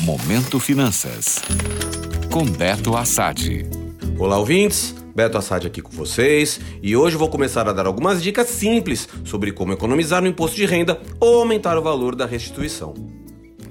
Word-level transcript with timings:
Momento 0.00 0.58
Finanças. 0.58 1.40
Com 2.30 2.44
Beto 2.44 2.96
Assad. 2.96 3.64
Olá, 4.18 4.36
ouvintes. 4.38 4.92
Beto 5.14 5.38
Assad 5.38 5.64
aqui 5.68 5.80
com 5.80 5.92
vocês 5.92 6.60
e 6.82 6.96
hoje 6.96 7.16
vou 7.16 7.28
começar 7.28 7.68
a 7.68 7.72
dar 7.72 7.86
algumas 7.86 8.20
dicas 8.20 8.48
simples 8.48 9.08
sobre 9.24 9.52
como 9.52 9.72
economizar 9.72 10.20
no 10.20 10.26
imposto 10.26 10.56
de 10.56 10.66
renda 10.66 11.00
ou 11.20 11.38
aumentar 11.38 11.78
o 11.78 11.82
valor 11.82 12.16
da 12.16 12.26
restituição. 12.26 12.92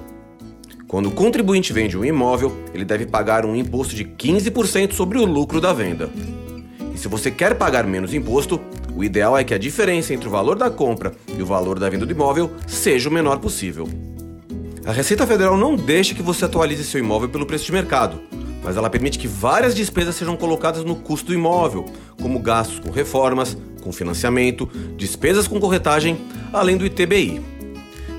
Quando 0.91 1.07
o 1.07 1.13
contribuinte 1.13 1.73
vende 1.73 1.97
um 1.97 2.05
imóvel, 2.05 2.53
ele 2.75 2.85
deve 2.85 3.07
pagar 3.07 3.47
um 3.47 3.55
imposto 3.55 3.95
de 3.95 4.05
15% 4.05 4.93
sobre 4.93 5.19
o 5.19 5.25
lucro 5.25 5.61
da 5.61 5.73
venda. 5.73 6.11
E 6.93 6.99
se 6.99 7.07
você 7.07 7.31
quer 7.31 7.55
pagar 7.55 7.87
menos 7.87 8.13
imposto, 8.13 8.61
o 8.97 9.05
ideal 9.05 9.39
é 9.39 9.45
que 9.45 9.55
a 9.55 9.59
diferença 9.59 10.13
entre 10.13 10.27
o 10.27 10.31
valor 10.33 10.59
da 10.59 10.69
compra 10.69 11.13
e 11.29 11.41
o 11.41 11.47
valor 11.47 11.79
da 11.79 11.89
venda 11.89 12.05
do 12.05 12.11
imóvel 12.11 12.51
seja 12.67 13.09
o 13.09 13.13
menor 13.13 13.39
possível. 13.39 13.89
A 14.85 14.91
Receita 14.91 15.25
Federal 15.29 15.57
não 15.57 15.77
deixa 15.77 16.13
que 16.13 16.25
você 16.25 16.45
atualize 16.45 16.83
seu 16.83 16.99
imóvel 16.99 17.29
pelo 17.29 17.47
preço 17.47 17.67
de 17.67 17.73
mercado, 17.73 18.21
mas 18.61 18.77
ela 18.77 18.91
permite 18.91 19.17
que 19.17 19.29
várias 19.29 19.77
despesas 19.77 20.17
sejam 20.17 20.37
colocadas 20.37 20.83
no 20.83 20.97
custo 20.97 21.29
do 21.29 21.35
imóvel, 21.35 21.85
como 22.21 22.41
gastos 22.41 22.81
com 22.81 22.91
reformas, 22.91 23.57
com 23.81 23.93
financiamento, 23.93 24.69
despesas 24.97 25.47
com 25.47 25.61
corretagem, 25.61 26.19
além 26.53 26.77
do 26.77 26.85
ITBI. 26.85 27.60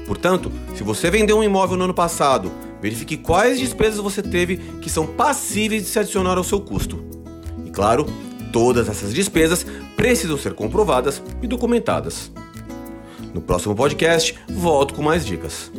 Portanto, 0.05 0.51
se 0.75 0.83
você 0.83 1.09
vendeu 1.09 1.37
um 1.37 1.43
imóvel 1.43 1.77
no 1.77 1.85
ano 1.85 1.93
passado, 1.93 2.51
verifique 2.81 3.17
quais 3.17 3.59
despesas 3.59 3.99
você 3.99 4.21
teve 4.21 4.57
que 4.81 4.89
são 4.89 5.05
passíveis 5.05 5.83
de 5.83 5.89
se 5.89 5.99
adicionar 5.99 6.37
ao 6.37 6.43
seu 6.43 6.59
custo. 6.59 7.03
E 7.65 7.69
claro, 7.69 8.05
todas 8.51 8.89
essas 8.89 9.13
despesas 9.13 9.65
precisam 9.95 10.37
ser 10.37 10.53
comprovadas 10.53 11.21
e 11.41 11.47
documentadas. 11.47 12.31
No 13.33 13.41
próximo 13.41 13.75
podcast, 13.75 14.37
volto 14.49 14.93
com 14.93 15.01
mais 15.01 15.25
dicas. 15.25 15.71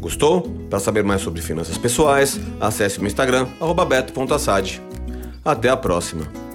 Gostou? 0.00 0.42
Para 0.70 0.80
saber 0.80 1.04
mais 1.04 1.20
sobre 1.20 1.42
finanças 1.42 1.76
pessoais, 1.76 2.40
acesse 2.60 2.98
o 2.98 3.02
meu 3.02 3.08
Instagram, 3.08 3.46
beto.assad. 3.88 4.80
Até 5.44 5.68
a 5.68 5.76
próxima! 5.76 6.51